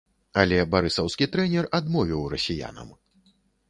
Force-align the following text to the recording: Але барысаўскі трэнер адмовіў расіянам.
Але 0.43 0.57
барысаўскі 0.71 1.29
трэнер 1.37 1.71
адмовіў 1.83 2.27
расіянам. 2.37 2.95